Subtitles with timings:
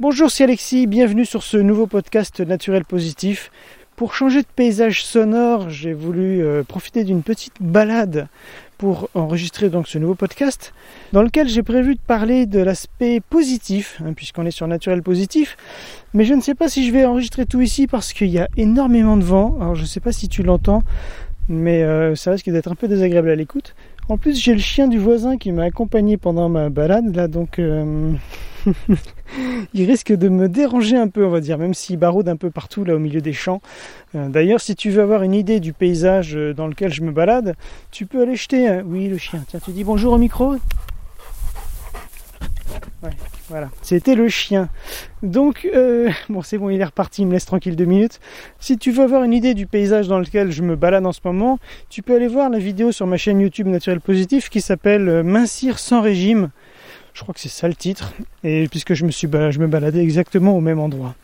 [0.00, 3.52] Bonjour, c'est Alexis, bienvenue sur ce nouveau podcast Naturel Positif.
[3.94, 8.26] Pour changer de paysage sonore, j'ai voulu euh, profiter d'une petite balade
[8.76, 10.74] pour enregistrer donc ce nouveau podcast
[11.12, 15.56] dans lequel j'ai prévu de parler de l'aspect positif, hein, puisqu'on est sur Naturel Positif.
[16.12, 18.48] Mais je ne sais pas si je vais enregistrer tout ici parce qu'il y a
[18.56, 19.56] énormément de vent.
[19.60, 20.82] Alors je ne sais pas si tu l'entends,
[21.48, 23.76] mais euh, ça risque d'être un peu désagréable à l'écoute.
[24.08, 27.60] En plus, j'ai le chien du voisin qui m'a accompagné pendant ma balade là, donc
[27.60, 28.12] euh,
[29.74, 32.50] il risque de me déranger un peu, on va dire, même s'il baroude un peu
[32.50, 33.60] partout là au milieu des champs.
[34.14, 37.12] Euh, d'ailleurs, si tu veux avoir une idée du paysage euh, dans lequel je me
[37.12, 37.56] balade,
[37.90, 38.82] tu peux aller jeter.
[38.84, 39.44] Oui, le chien.
[39.48, 40.56] Tiens, tu dis bonjour au micro.
[43.50, 43.68] Voilà.
[43.82, 44.70] C'était le chien.
[45.22, 48.18] Donc, euh, bon, c'est bon, il est reparti, il me laisse tranquille deux minutes.
[48.58, 51.20] Si tu veux avoir une idée du paysage dans lequel je me balade en ce
[51.24, 51.58] moment,
[51.90, 55.78] tu peux aller voir la vidéo sur ma chaîne YouTube Naturel Positif qui s'appelle Mincir
[55.78, 56.50] sans régime.
[57.14, 58.12] Je crois que c'est ça le titre.
[58.42, 61.14] Et puisque je me suis je baladais exactement au même endroit.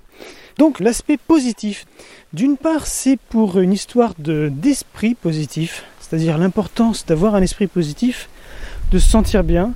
[0.58, 1.86] Donc l'aspect positif,
[2.32, 8.28] d'une part c'est pour une histoire de, d'esprit positif, c'est-à-dire l'importance d'avoir un esprit positif,
[8.92, 9.72] de se sentir bien.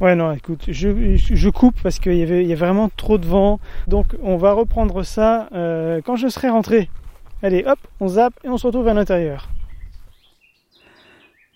[0.00, 3.60] Ouais non écoute, je, coupe parce qu'il y avait a vraiment trop de vent.
[3.88, 6.88] Donc on va reprendre ça euh, quand je serai rentré.
[7.42, 9.48] Allez hop, on zappe et on se retrouve à l'intérieur.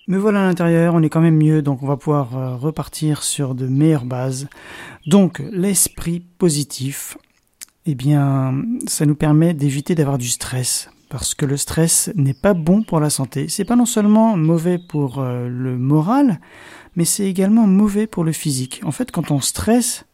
[0.09, 3.25] Me voilà à l'intérieur, on est quand même mieux, donc on va pouvoir euh, repartir
[3.25, 4.47] sur de meilleures bases.
[5.09, 7.19] Donc l'esprit positif,
[7.87, 8.55] eh bien,
[8.87, 13.01] ça nous permet d'éviter d'avoir du stress, parce que le stress n'est pas bon pour
[13.01, 13.49] la santé.
[13.49, 16.39] C'est pas non seulement mauvais pour euh, le moral,
[16.95, 18.83] mais c'est également mauvais pour le physique.
[18.85, 20.06] En fait, quand on stresse,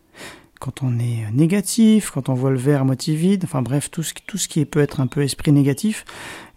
[0.62, 4.04] quand on est négatif, quand on voit le verre à moitié vide, enfin bref, tout
[4.04, 6.04] ce, tout ce qui peut être un peu esprit négatif,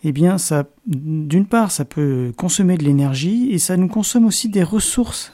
[0.04, 4.48] eh bien, ça, d'une part, ça peut consommer de l'énergie et ça nous consomme aussi
[4.48, 5.34] des ressources.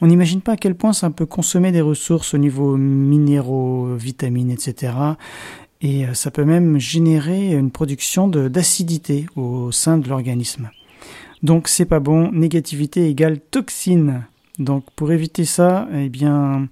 [0.00, 4.50] On n'imagine pas à quel point ça peut consommer des ressources au niveau minéraux, vitamines,
[4.50, 4.94] etc.
[5.80, 10.70] Et euh, ça peut même générer une production d'acidité au sein de l'organisme.
[11.44, 14.24] Donc c'est pas bon, négativité égale toxine.
[14.58, 16.68] Donc pour éviter ça, eh bien,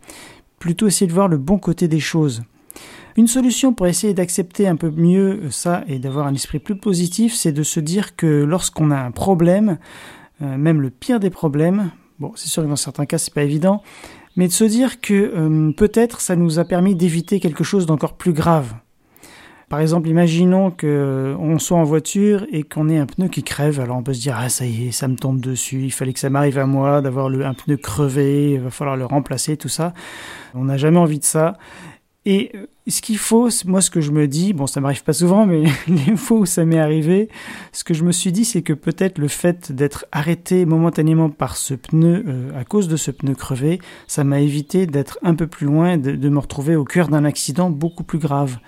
[0.58, 2.42] plutôt essayer de voir le bon côté des choses.
[3.16, 7.34] Une solution pour essayer d'accepter un peu mieux ça et d'avoir un esprit plus positif,
[7.34, 9.78] c'est de se dire que lorsqu'on a un problème,
[10.42, 13.42] euh, même le pire des problèmes, bon, c'est sûr que dans certains cas c'est pas
[13.42, 13.82] évident,
[14.36, 18.18] mais de se dire que euh, peut-être ça nous a permis d'éviter quelque chose d'encore
[18.18, 18.74] plus grave.
[19.68, 23.80] Par exemple, imaginons qu'on euh, soit en voiture et qu'on ait un pneu qui crève.
[23.80, 25.82] Alors on peut se dire ah ça y est, ça me tombe dessus.
[25.82, 28.52] Il fallait que ça m'arrive à moi d'avoir un pneu crevé.
[28.52, 29.92] Il va falloir le remplacer, tout ça.
[30.54, 31.58] On n'a jamais envie de ça.
[32.26, 35.12] Et euh, ce qu'il faut, moi ce que je me dis, bon ça m'arrive pas
[35.12, 37.28] souvent, mais les fois où ça m'est arrivé,
[37.72, 41.56] ce que je me suis dit c'est que peut-être le fait d'être arrêté momentanément par
[41.56, 45.48] ce pneu, euh, à cause de ce pneu crevé, ça m'a évité d'être un peu
[45.48, 48.58] plus loin, de, de me retrouver au cœur d'un accident beaucoup plus grave.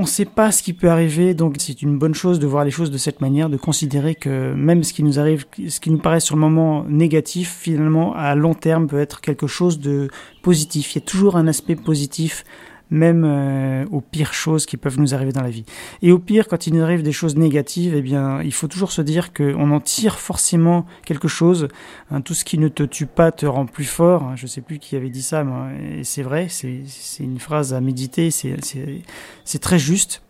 [0.00, 2.64] On ne sait pas ce qui peut arriver, donc c'est une bonne chose de voir
[2.64, 5.90] les choses de cette manière, de considérer que même ce qui nous arrive, ce qui
[5.90, 10.08] nous paraît sur le moment négatif, finalement à long terme peut être quelque chose de
[10.40, 10.94] positif.
[10.94, 12.46] Il y a toujours un aspect positif
[12.90, 15.64] même euh, aux pires choses qui peuvent nous arriver dans la vie.
[16.02, 18.92] Et au pire, quand il nous arrive des choses négatives, eh bien, il faut toujours
[18.92, 21.68] se dire qu'on en tire forcément quelque chose.
[22.10, 24.32] Hein, tout ce qui ne te tue pas te rend plus fort.
[24.36, 26.82] Je sais plus qui avait dit ça, mais c'est vrai, c'est
[27.20, 30.22] une phrase à méditer, c'est très juste.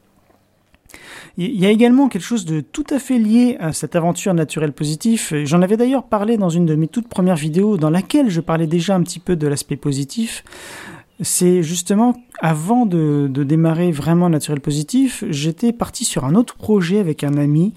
[1.37, 4.73] Il y a également quelque chose de tout à fait lié à cette aventure naturelle
[4.73, 5.45] positive.
[5.45, 8.67] J'en avais d'ailleurs parlé dans une de mes toutes premières vidéos dans laquelle je parlais
[8.67, 10.45] déjà un petit peu de l'aspect positif
[11.23, 17.25] c'est justement avant de, démarrer vraiment Naturel Positif, j'étais parti sur un autre projet avec
[17.25, 17.73] un ami.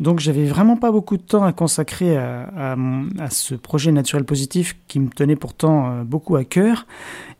[0.00, 2.74] Donc j'avais vraiment pas beaucoup de temps à consacrer à,
[3.18, 6.86] à, ce projet naturel positif qui me tenait pourtant euh, beaucoup à cœur.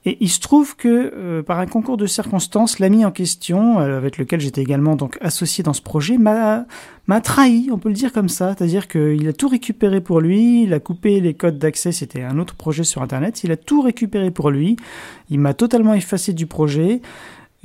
[0.04, 3.96] Et il se trouve que euh, par un concours de circonstances, l'ami en question, euh,
[3.96, 6.66] avec lequel j'étais également donc associé dans ce projet, m'a
[7.06, 10.62] m'a trahi, on peut le dire comme ça, c'est-à-dire qu'il a tout récupéré pour lui,
[10.62, 13.82] il a coupé les codes d'accès, c'était un autre projet sur internet, il a tout
[13.82, 14.76] récupéré pour lui,
[15.28, 17.00] il m'a totalement effacé du projet.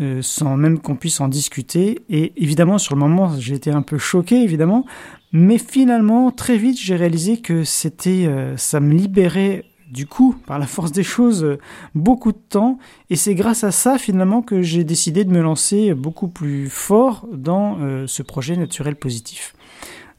[0.01, 2.01] Euh, sans même qu'on puisse en discuter.
[2.09, 4.85] Et évidemment, sur le moment, été un peu choqué, évidemment.
[5.31, 9.63] Mais finalement, très vite, j'ai réalisé que c'était, ça me libérait
[9.95, 11.57] du coup, par la force des choses, euh,
[11.93, 12.77] beaucoup de temps.
[13.09, 17.27] Et c'est grâce à ça, finalement, que j'ai décidé de me lancer beaucoup plus fort
[17.31, 19.53] dans euh, ce projet naturel positif.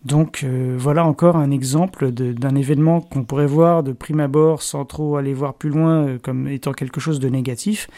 [0.06, 4.84] Donc euh, voilà encore un exemple d'un événement qu'on pourrait voir de prime abord sans
[4.84, 7.88] trop aller voir plus loin comme étant quelque chose de négatif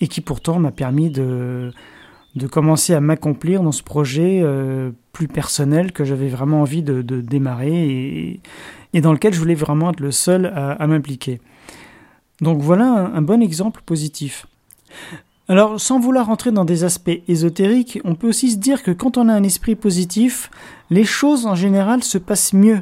[0.00, 1.70] et qui pourtant m'a permis de,
[2.34, 4.44] de commencer à m'accomplir dans ce projet
[5.12, 8.40] plus personnel que j'avais vraiment envie de, démarrer
[8.92, 11.40] et dans lequel je voulais vraiment être le seul à, m'impliquer.
[12.40, 14.46] Donc voilà un, bon exemple positif.
[15.48, 19.18] Alors, sans vouloir rentrer dans des aspects ésotériques, on peut aussi se dire que quand
[19.18, 20.50] on a un esprit positif,
[20.90, 22.80] les choses en général se passent mieux.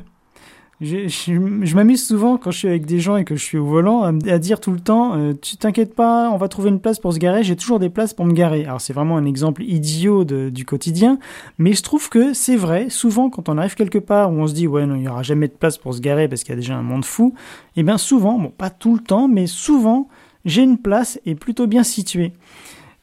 [0.80, 4.02] Je, m'amuse souvent quand je suis avec des gens et que je suis au volant
[4.02, 7.12] à, dire tout le temps euh, Tu t'inquiètes pas, on va trouver une place pour
[7.12, 8.64] se garer, j'ai toujours des places pour me garer.
[8.64, 11.18] Alors c'est vraiment un exemple idiot du quotidien,
[11.58, 12.88] mais je trouve que c'est vrai.
[12.88, 15.22] Souvent, quand on arrive quelque part où on se dit Ouais, non, il n'y aura
[15.22, 17.34] jamais de place pour se garer parce qu'il y a déjà un monde fou,
[17.76, 20.08] et eh bien souvent, bon, pas tout le temps, mais souvent,
[20.44, 22.32] j'ai une place et plutôt bien située.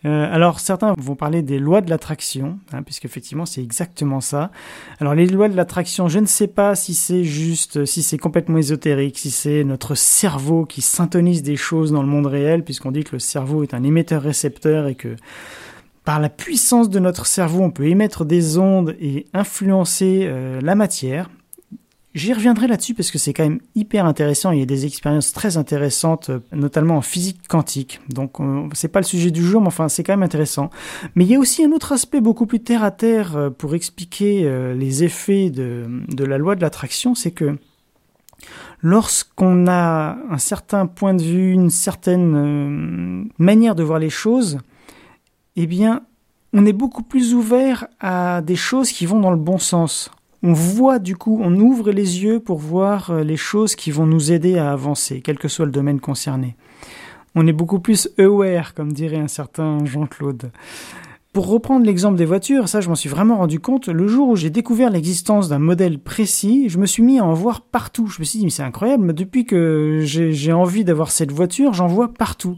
[0.06, 4.51] Euh, alors certains vont parler des lois de l'attraction, hein, puisque effectivement c'est exactement ça.
[5.00, 8.60] Alors les lois de l'attraction, je ne sais pas si c'est juste, si c'est complètement
[8.60, 13.04] ésotérique, si c'est notre cerveau qui syntonise des choses dans le monde réel, puisqu'on dit
[13.04, 15.16] que le cerveau est un émetteur-récepteur et que
[16.06, 20.75] par la puissance de notre cerveau, on peut émettre des ondes et influencer euh, la
[20.75, 21.30] matière.
[22.18, 24.50] J'y reviendrai là-dessus parce que c'est quand même hyper intéressant.
[24.50, 28.02] Il y a des expériences très intéressantes, euh, notamment en physique quantique.
[28.10, 30.72] Donc, euh, c'est pas le sujet du jour, mais enfin, c'est quand même intéressant.
[31.14, 33.75] Mais il y a aussi un autre aspect beaucoup plus terre à terre euh, pour
[33.75, 37.56] expliquer les effets de, de la loi de l'attraction, c'est que
[38.81, 44.58] lorsqu'on a un certain point de vue, une certaine manière de voir les choses,
[45.56, 46.02] eh bien,
[46.52, 50.10] on est beaucoup plus ouvert à des choses qui vont dans le bon sens
[50.44, 54.06] on voit du coup, on ouvre les yeux pour voir euh, les choses qui vont
[54.06, 56.56] nous aider à avancer, quel que soit le domaine concerné.
[57.36, 60.51] On est beaucoup plus aware, comme dirait un certain Jean-Claude.
[61.34, 64.36] Pour reprendre l'exemple des voitures, ça je m'en suis vraiment rendu compte, le jour où
[64.36, 68.07] j'ai découvert l'existence d'un modèle précis, je me suis mis à en voir partout.
[68.07, 71.74] Je me suis dit, mais c'est incroyable, mais depuis que j'ai envie d'avoir cette voiture,
[71.74, 72.57] j'en vois partout.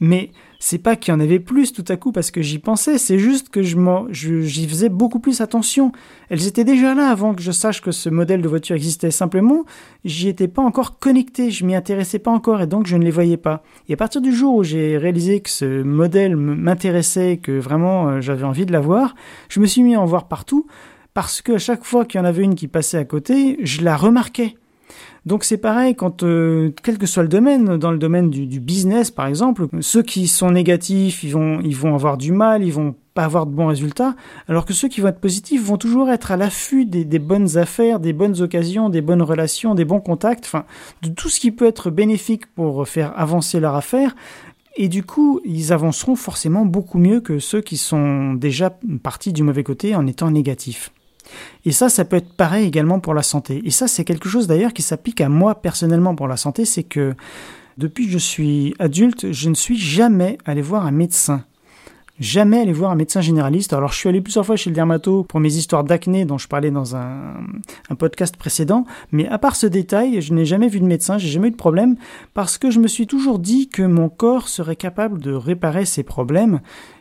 [0.00, 2.98] Mais c'est pas qu'il y en avait plus tout à coup parce que j'y pensais,
[2.98, 5.92] c'est juste que j'y faisais beaucoup plus attention.
[6.28, 9.10] Elles étaient déjà là avant que je sache que ce modèle de voiture existait.
[9.10, 9.64] Simplement,
[10.04, 13.10] j'y étais pas encore connecté, je m'y intéressais pas encore et donc je ne les
[13.10, 13.62] voyais pas.
[13.88, 18.20] Et à partir du jour où j'ai réalisé que ce modèle m'intéressait, que vraiment euh,
[18.20, 19.14] j'avais envie de l'avoir,
[19.48, 20.66] je me suis mis à en voir partout
[21.12, 23.82] parce que à chaque fois qu'il y en avait une qui passait à côté, je
[23.82, 24.54] la remarquais.
[25.26, 29.10] Donc c'est pareil quand, euh, quel que soit le domaine, dans le domaine du, business
[29.10, 33.46] par exemple, ceux qui sont négatifs, ils vont, avoir du mal, ils vont pas avoir
[33.46, 34.14] de bons résultats,
[34.48, 38.00] alors que ceux qui vont être positifs vont toujours être à l'affût des, bonnes affaires,
[38.00, 40.50] des bonnes occasions, des bonnes relations, des bons contacts,
[41.02, 44.14] de tout ce qui peut être bénéfique pour faire avancer leur affaire.
[44.76, 49.42] Et du coup, ils avanceront forcément beaucoup mieux que ceux qui sont déjà partis du
[49.42, 50.92] mauvais côté en étant négatifs.
[51.64, 53.60] Et ça, ça peut être pareil également pour la santé.
[53.64, 56.84] Et ça, c'est quelque chose d'ailleurs qui s'applique à moi personnellement pour la santé, c'est
[56.84, 57.14] que
[57.78, 61.44] depuis que je suis adulte, je ne suis jamais allé voir un médecin.
[62.18, 63.72] Jamais allé voir un médecin généraliste.
[63.72, 66.46] Alors, je suis allé plusieurs fois chez le dermato pour mes histoires d'acné dont je
[66.46, 67.32] parlais dans un,
[67.98, 68.84] podcast précédent.
[69.12, 71.56] Mais à part ce détail, je n'ai jamais vu de médecin, j'ai jamais eu de
[71.56, 71.96] problème
[72.34, 76.02] parce que je me suis toujours dit que mon corps serait capable de réparer ses
[76.02, 76.60] problèmes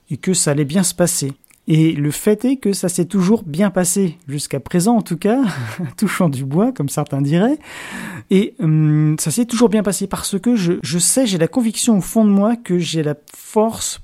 [0.10, 1.34] et que ça allait bien se passer.
[1.70, 5.44] Et le fait est que ça s'est toujours bien passé, jusqu'à présent en tout cas,
[5.98, 7.60] touchant du bois, comme certains diraient.
[8.32, 12.00] Et hum, ça s'est toujours bien passé parce que je, je sais, j'ai la conviction
[12.00, 14.02] au fond de moi que j'ai la force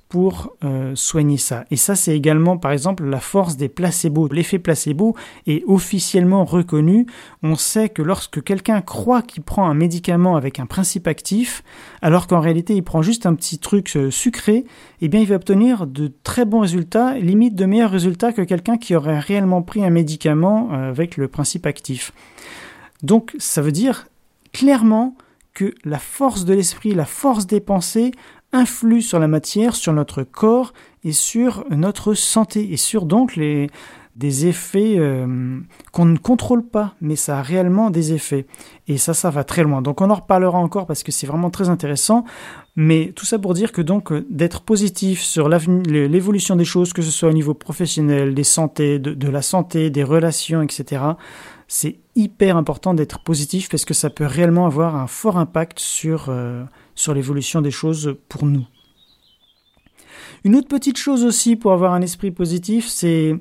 [0.64, 1.66] euh, soigner ça.
[1.72, 4.28] Et ça, c'est également, par exemple, la force des placebos.
[4.30, 5.16] L'effet placebo
[5.48, 7.06] est officiellement reconnu.
[7.44, 11.64] On sait que lorsque quelqu'un croit qu'il prend un médicament avec un principe actif,
[12.02, 14.66] alors qu'en réalité, il prend juste un petit truc euh, sucré,
[15.02, 18.78] eh bien, il va obtenir de très bons résultats, limite de meilleurs résultats que quelqu'un
[18.78, 22.12] qui aurait réellement pris un médicament euh, avec le principe actif.
[23.04, 24.08] Donc, ça veut dire
[24.54, 25.16] clairement
[25.56, 28.12] que la force de l'esprit, la force des pensées
[28.56, 33.70] influe sur la matière, sur notre corps et sur notre santé et sur donc les
[34.16, 35.60] des effets euh,
[35.92, 38.46] qu'on ne contrôle pas, mais ça a réellement des effets.
[38.88, 39.82] Et ça, ça va très loin.
[39.82, 42.24] Donc on en reparlera encore parce que c'est vraiment très intéressant.
[42.78, 47.02] Mais tout ça pour dire que donc euh, d'être positif sur l'évolution des choses, que
[47.02, 51.04] ce soit au niveau professionnel, des santé, de, la santé, des relations, etc.
[51.68, 56.28] C'est hyper important d'être positif parce que ça peut réellement avoir un fort impact sur
[56.30, 56.64] euh,
[56.96, 58.66] sur l'évolution des choses pour nous.
[60.46, 63.36] Une autre petite chose aussi pour avoir un esprit positif, c'est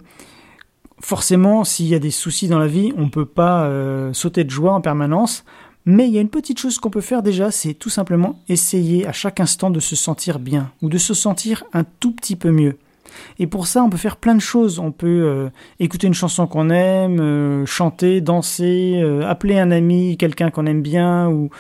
[1.00, 4.42] forcément s'il y a des soucis dans la vie, on ne peut pas euh, sauter
[4.42, 5.44] de joie en permanence.
[5.87, 9.06] Mais il y a une petite chose qu'on peut faire déjà, c'est tout simplement essayer
[9.06, 12.50] à chaque instant de se sentir bien ou de se sentir un tout petit peu
[12.50, 12.78] mieux.
[13.38, 14.78] Et pour ça, on peut faire plein de choses.
[14.78, 20.50] On peut euh, écouter une chanson qu'on aime, euh, chanter, danser, appeler un ami, quelqu'un
[20.50, 21.50] qu'on aime bien, ou,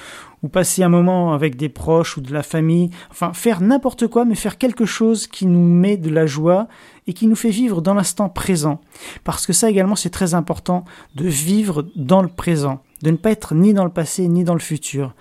[0.44, 4.26] ou passer un moment avec des proches ou de la famille, enfin faire n'importe quoi,
[4.26, 6.68] mais faire quelque chose qui nous met de la joie
[7.06, 8.82] et qui nous fait vivre dans l'instant présent.
[9.24, 10.84] Parce que ça également c'est très important
[11.14, 14.52] de vivre dans le présent, de ne pas être ni dans le passé ni dans
[14.52, 15.14] le futur.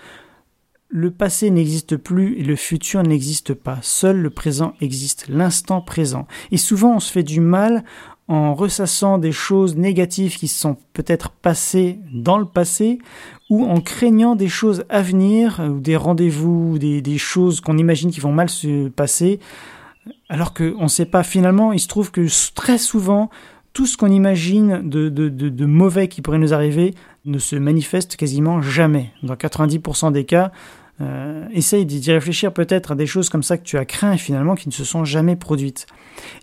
[0.89, 3.79] le passé n'existe plus et le futur n'existe pas.
[3.81, 6.27] Seul le présent existe, l'instant présent.
[6.51, 7.83] Et souvent on se fait du mal
[8.27, 12.99] en ressassant des choses négatives qui se sont peut-être passées dans le passé
[13.49, 18.21] ou en craignant des choses à venir ou des rendez-vous, des, choses qu'on imagine qui
[18.21, 19.39] vont mal se passer
[20.29, 23.29] alors qu'on ne sait pas finalement, il se trouve que très souvent,
[23.73, 26.93] tout ce qu'on imagine de, mauvais qui pourrait nous arriver
[27.25, 29.11] ne se manifeste quasiment jamais.
[29.23, 30.51] Dans 90% des cas,
[31.01, 34.17] euh, essaye d'y réfléchir peut-être à des choses comme ça que tu as craint et
[34.17, 35.87] finalement qui ne se sont jamais produites.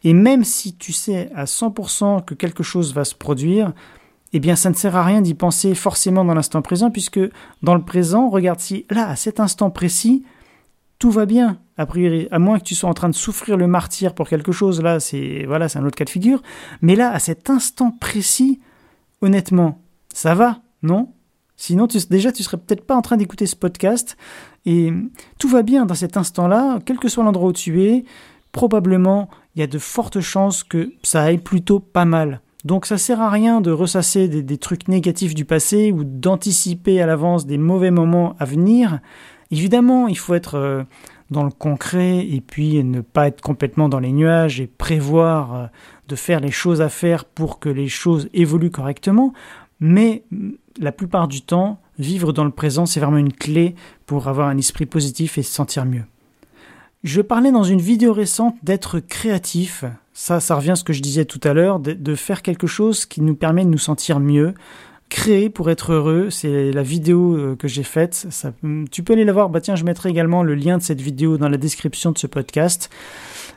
[0.02, 3.72] Et même si tu sais à 100% que quelque chose va se produire,
[4.32, 7.20] eh bien ça ne sert à rien d'y penser forcément dans l'instant présent puisque
[7.62, 10.24] dans le présent, regarde si là, à cet instant précis,
[10.98, 13.66] tout va bien, a priori, à moins que tu sois en train de souffrir le
[13.66, 16.42] martyr pour quelque chose, là, c'est voilà, c'est un autre cas de figure.
[16.82, 18.60] Mais là, à cet instant précis,
[19.22, 19.80] honnêtement,
[20.12, 21.08] ça va, non?
[21.60, 24.16] Sinon, déjà, tu serais peut-être pas en train d'écouter ce podcast.
[24.64, 24.94] Et
[25.38, 28.04] tout va bien dans cet instant-là, quel que soit l'endroit où tu es.
[28.50, 32.40] Probablement, il y a de fortes chances que ça aille plutôt pas mal.
[32.64, 37.02] Donc ça sert à rien de ressasser des, des trucs négatifs du passé ou d'anticiper
[37.02, 39.00] à l'avance des mauvais moments à venir.
[39.50, 40.82] Évidemment, il faut être euh,
[41.30, 45.66] dans le concret et puis ne pas être complètement dans les nuages et prévoir euh,
[46.08, 49.34] de faire les choses à faire pour que les choses évoluent correctement.
[49.80, 53.74] Mais mm, la plupart du temps, vivre dans le présent, c'est vraiment une clé
[54.06, 56.04] pour avoir un esprit positif et se sentir mieux.
[57.02, 59.84] Je parlais dans une vidéo récente d'être créatif.
[60.12, 63.06] Ça, ça revient à ce que je disais tout à l'heure, de faire quelque chose
[63.06, 64.52] qui nous permet de nous sentir mieux,
[65.08, 66.28] créer pour être heureux.
[66.30, 68.26] C'est la vidéo euh, que j'ai faite.
[68.30, 68.52] Ça,
[68.90, 69.48] tu peux aller la voir.
[69.48, 72.26] Bah tiens, je mettrai également le lien de cette vidéo dans la description de ce
[72.26, 72.90] podcast.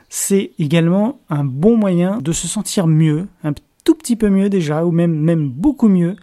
[0.08, 3.26] C'est également un bon moyen de se sentir mieux,
[3.84, 6.16] tout petit peu mieux déjà, ou même, même beaucoup mieux.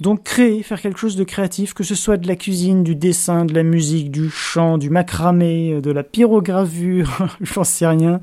[0.00, 3.44] Donc créer, faire quelque chose de créatif, que ce soit de la cuisine, du dessin,
[3.44, 8.20] de la musique, du chant, du macramé, euh, de la pyrogravure, j'en sais rien,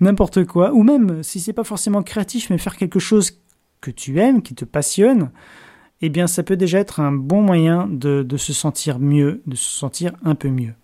[0.00, 0.72] n'importe quoi.
[0.72, 3.32] Ou même, si c'est pas forcément créatif, mais faire quelque chose
[3.80, 5.30] que tu aimes, qui te passionne,
[6.00, 9.68] eh bien ça peut déjà être un bon moyen de, se sentir mieux, de se
[9.68, 10.74] sentir un peu mieux.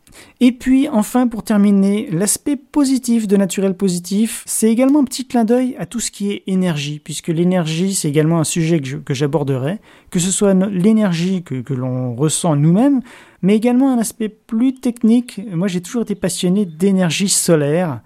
[0.40, 5.44] Et puis enfin pour terminer, l'aspect positif de Naturel Positif, c'est également un petit clin
[5.44, 9.80] d'œil à tout ce qui est énergie, puisque l'énergie c'est également un sujet que j'aborderai,
[10.10, 13.00] que, ce soit l'énergie que, l'on ressent nous-mêmes,
[13.42, 15.40] mais également un aspect plus technique.
[15.52, 18.00] Moi j'ai toujours été passionné d'énergie solaire.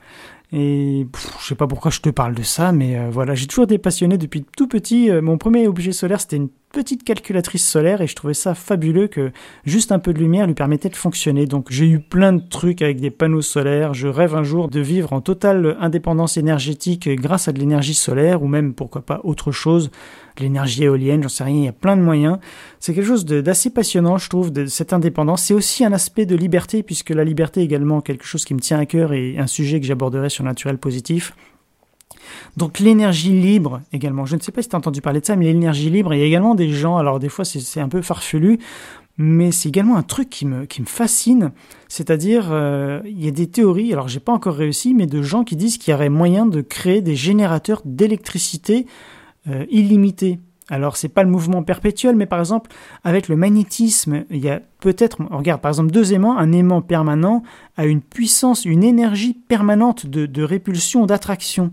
[0.50, 1.06] Et
[1.40, 3.76] je sais pas pourquoi je te parle de ça, mais euh, voilà, j'ai toujours été
[3.76, 5.10] passionné depuis tout petit.
[5.10, 9.08] Euh, mon premier objet solaire, c'était une petite calculatrice solaire et je trouvais ça fabuleux
[9.08, 9.32] que
[9.64, 11.46] juste un peu de lumière lui permettait de fonctionner.
[11.46, 13.94] Donc j'ai eu plein de trucs avec des panneaux solaires.
[13.94, 18.42] Je rêve un jour de vivre en totale indépendance énergétique grâce à de l'énergie solaire
[18.42, 19.90] ou même pourquoi pas autre chose,
[20.38, 22.38] l'énergie éolienne, j'en sais rien, il y a plein de moyens.
[22.80, 25.44] C'est quelque chose d'assez passionnant, je trouve, de cette indépendance.
[25.44, 28.60] C'est aussi un aspect de liberté puisque la liberté est également quelque chose qui me
[28.60, 31.32] tient à cœur et un sujet que j'aborderai sur Naturel Positif.
[32.56, 34.26] Donc l'énergie libre également.
[34.26, 36.20] Je ne sais pas si tu as entendu parler de ça, mais l'énergie libre, il
[36.20, 38.58] y a également des gens, alors des fois c'est un peu farfelu,
[39.18, 41.50] mais c'est également un truc qui me, fascine.
[41.88, 45.42] C'est-à-dire, euh, il y a des théories, alors j'ai pas encore réussi, mais de gens
[45.42, 48.86] qui disent qu'il y aurait moyen de créer des générateurs d'électricité
[49.48, 50.38] euh, illimités.
[50.70, 52.70] Alors c'est pas le mouvement perpétuel, mais par exemple
[53.02, 57.42] avec le magnétisme, il y a peut-être, regarde par exemple deux aimants, un aimant permanent
[57.76, 61.72] a une puissance, une énergie permanente de, de répulsion, d'attraction.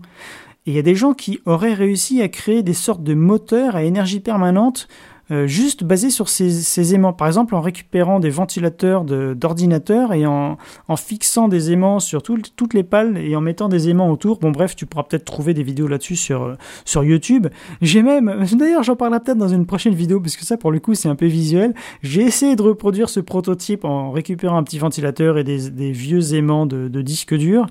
[0.66, 3.76] Et il y a des gens qui auraient réussi à créer des sortes de moteurs
[3.76, 4.88] à énergie permanente
[5.32, 7.12] euh, juste basés sur ces, aimants.
[7.12, 10.56] Par exemple, en récupérant des ventilateurs d'ordinateurs et en,
[10.86, 14.38] en, fixant des aimants sur toutes les pales et en mettant des aimants autour.
[14.38, 17.48] Bon, bref, tu pourras peut-être trouver des vidéos là-dessus sur, euh, YouTube.
[17.82, 20.78] J'ai même, d'ailleurs, j'en parlerai peut-être dans une prochaine vidéo, parce que ça, pour le
[20.78, 21.74] coup, c'est un peu visuel.
[22.02, 26.34] J'ai essayé de reproduire ce prototype en récupérant un petit ventilateur et des, des vieux
[26.34, 27.66] aimants de, de disques durs.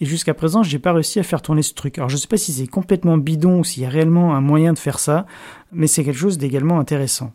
[0.00, 1.98] Et jusqu'à présent, j'ai pas réussi à faire tourner ce truc.
[1.98, 4.72] Alors je sais pas si c'est complètement bidon ou s'il y a réellement un moyen
[4.72, 5.26] de faire ça,
[5.72, 7.32] mais c'est quelque chose d'également intéressant.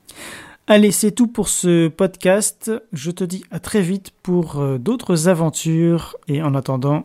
[0.68, 2.72] Allez, c'est tout pour ce podcast.
[2.94, 7.02] Je te dis à très vite pour euh, d'autres aventures et en attendant,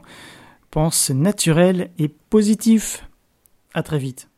[0.70, 3.08] pense naturel et positif.
[3.72, 4.28] À très vite.